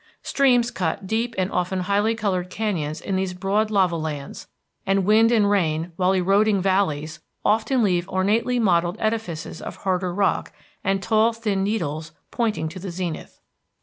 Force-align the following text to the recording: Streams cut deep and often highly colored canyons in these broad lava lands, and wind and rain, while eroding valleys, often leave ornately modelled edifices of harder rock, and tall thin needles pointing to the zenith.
Streams 0.23 0.71
cut 0.71 1.05
deep 1.05 1.35
and 1.37 1.51
often 1.51 1.81
highly 1.81 2.15
colored 2.15 2.49
canyons 2.49 3.01
in 3.01 3.17
these 3.17 3.35
broad 3.35 3.69
lava 3.69 3.95
lands, 3.95 4.47
and 4.83 5.05
wind 5.05 5.31
and 5.31 5.47
rain, 5.47 5.91
while 5.95 6.13
eroding 6.15 6.59
valleys, 6.59 7.19
often 7.45 7.83
leave 7.83 8.09
ornately 8.09 8.57
modelled 8.57 8.97
edifices 8.99 9.61
of 9.61 9.75
harder 9.75 10.11
rock, 10.11 10.53
and 10.83 11.03
tall 11.03 11.33
thin 11.33 11.61
needles 11.63 12.13
pointing 12.31 12.67
to 12.67 12.79
the 12.79 12.89
zenith. 12.89 13.41